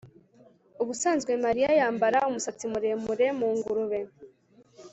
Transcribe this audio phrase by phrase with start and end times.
[0.81, 3.99] Ubusanzwe Mariya yambara umusatsi muremure mu ngurube